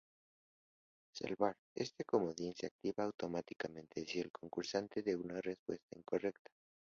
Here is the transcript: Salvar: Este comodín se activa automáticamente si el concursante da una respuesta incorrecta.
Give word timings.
Salvar: 1.13 1.57
Este 1.75 2.05
comodín 2.05 2.55
se 2.55 2.65
activa 2.65 3.03
automáticamente 3.03 4.03
si 4.07 4.19
el 4.19 4.31
concursante 4.31 5.03
da 5.03 5.13
una 5.15 5.39
respuesta 5.41 5.93
incorrecta. 5.95 6.49